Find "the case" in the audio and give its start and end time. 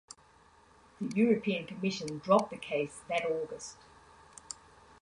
2.49-3.01